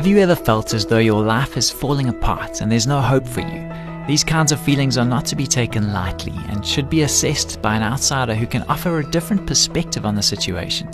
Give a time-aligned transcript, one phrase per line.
[0.00, 3.28] Have you ever felt as though your life is falling apart and there's no hope
[3.28, 3.70] for you?
[4.08, 7.76] These kinds of feelings are not to be taken lightly and should be assessed by
[7.76, 10.90] an outsider who can offer a different perspective on the situation.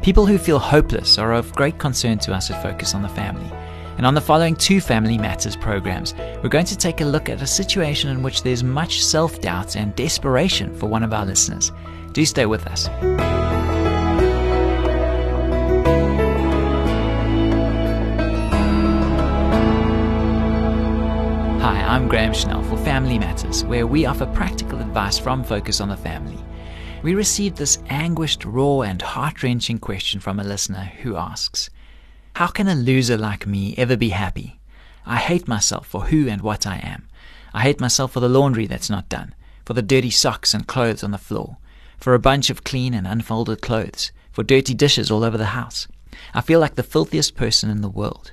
[0.00, 3.52] People who feel hopeless are of great concern to us at Focus on the Family.
[3.98, 7.42] And on the following two Family Matters programs, we're going to take a look at
[7.42, 11.70] a situation in which there's much self doubt and desperation for one of our listeners.
[12.12, 12.88] Do stay with us.
[21.98, 25.96] I'm Graham Schnell for Family Matters, where we offer practical advice from Focus on the
[25.96, 26.38] Family.
[27.02, 31.70] We received this anguished, raw, and heart wrenching question from a listener who asks
[32.36, 34.60] How can a loser like me ever be happy?
[35.04, 37.08] I hate myself for who and what I am.
[37.52, 39.34] I hate myself for the laundry that's not done,
[39.66, 41.56] for the dirty socks and clothes on the floor,
[41.96, 45.88] for a bunch of clean and unfolded clothes, for dirty dishes all over the house.
[46.32, 48.30] I feel like the filthiest person in the world.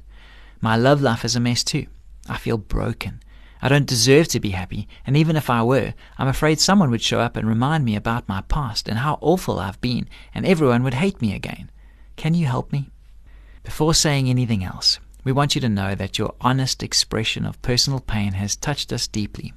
[0.61, 1.87] My love life is a mess too.
[2.29, 3.21] I feel broken.
[3.61, 7.01] I don't deserve to be happy, and even if I were, I'm afraid someone would
[7.01, 10.83] show up and remind me about my past and how awful I've been, and everyone
[10.83, 11.71] would hate me again.
[12.15, 12.91] Can you help me?
[13.63, 17.99] Before saying anything else, we want you to know that your honest expression of personal
[17.99, 19.53] pain has touched us deeply.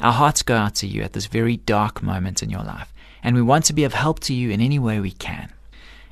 [0.00, 3.34] Our hearts go out to you at this very dark moment in your life, and
[3.34, 5.52] we want to be of help to you in any way we can.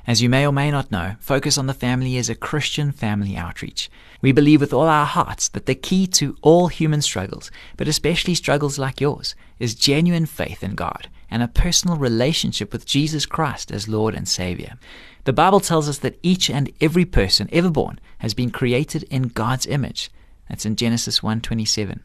[0.09, 3.37] As you may or may not know, Focus on the Family is a Christian family
[3.37, 3.91] outreach.
[4.23, 8.33] We believe with all our hearts that the key to all human struggles, but especially
[8.33, 13.69] struggles like yours, is genuine faith in God and a personal relationship with Jesus Christ
[13.69, 14.79] as Lord and Savior.
[15.25, 19.27] The Bible tells us that each and every person ever born has been created in
[19.27, 20.09] God's image.
[20.49, 21.99] That's in Genesis 1:27.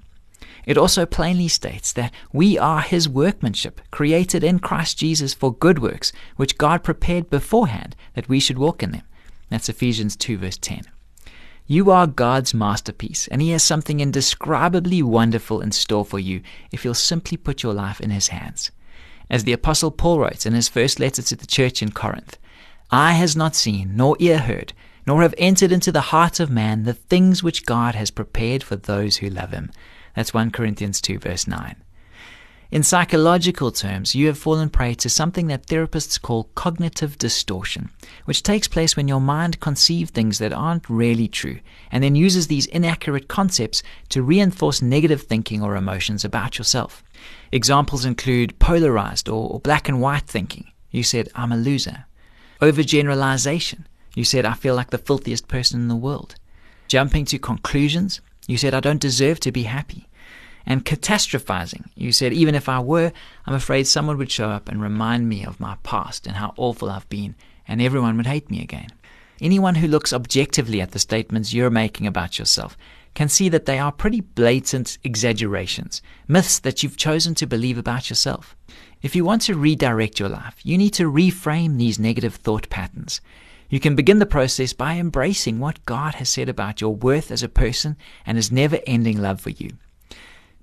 [0.66, 5.78] It also plainly states that we are his workmanship, created in Christ Jesus for good
[5.78, 9.02] works, which God prepared beforehand that we should walk in them.
[9.50, 10.82] That's Ephesians 2, verse 10.
[11.66, 16.42] You are God's masterpiece, and He has something indescribably wonderful in store for you
[16.72, 18.70] if you'll simply put your life in His hands.
[19.30, 22.38] As the Apostle Paul writes in his first letter to the church in Corinth,
[22.90, 24.74] Eye has not seen, nor ear heard,
[25.06, 28.76] nor have entered into the heart of man the things which God has prepared for
[28.76, 29.70] those who love Him.
[30.14, 31.76] That's 1 Corinthians 2, verse 9.
[32.70, 37.90] In psychological terms, you have fallen prey to something that therapists call cognitive distortion,
[38.24, 41.60] which takes place when your mind conceives things that aren't really true
[41.92, 47.04] and then uses these inaccurate concepts to reinforce negative thinking or emotions about yourself.
[47.52, 50.72] Examples include polarized or black and white thinking.
[50.90, 52.06] You said, I'm a loser.
[52.60, 53.84] Overgeneralization.
[54.16, 56.34] You said, I feel like the filthiest person in the world.
[56.88, 58.20] Jumping to conclusions.
[58.46, 60.08] You said, I don't deserve to be happy.
[60.66, 61.88] And catastrophizing.
[61.94, 63.12] You said, even if I were,
[63.46, 66.90] I'm afraid someone would show up and remind me of my past and how awful
[66.90, 67.34] I've been,
[67.68, 68.88] and everyone would hate me again.
[69.40, 72.78] Anyone who looks objectively at the statements you're making about yourself
[73.14, 78.10] can see that they are pretty blatant exaggerations, myths that you've chosen to believe about
[78.10, 78.56] yourself.
[79.02, 83.20] If you want to redirect your life, you need to reframe these negative thought patterns.
[83.74, 87.42] You can begin the process by embracing what God has said about your worth as
[87.42, 89.70] a person and his never ending love for you.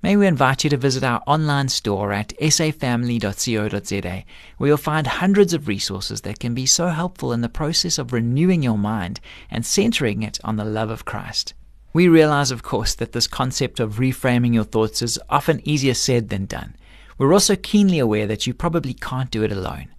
[0.01, 4.23] May we invite you to visit our online store at safamily.co.za,
[4.55, 8.13] where you'll find hundreds of resources that can be so helpful in the process of
[8.13, 11.53] renewing your mind and centering it on the love of Christ.
[11.91, 16.29] We realize, of course, that this concept of reframing your thoughts is often easier said
[16.29, 16.78] than done.
[17.17, 19.89] We're also keenly aware that you probably can't do it alone.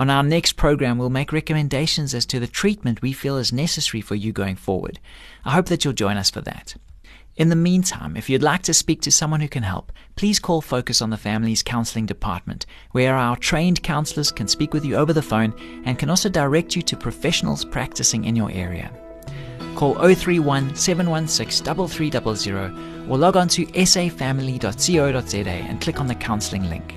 [0.00, 4.00] On our next program, we'll make recommendations as to the treatment we feel is necessary
[4.00, 4.98] for you going forward.
[5.44, 6.74] I hope that you'll join us for that.
[7.36, 10.62] In the meantime, if you'd like to speak to someone who can help, please call
[10.62, 15.12] Focus on the Family's Counseling Department, where our trained counselors can speak with you over
[15.12, 15.52] the phone
[15.84, 18.90] and can also direct you to professionals practicing in your area.
[19.74, 26.96] Call 031 716 3300 or log on to safamily.co.za and click on the counseling link.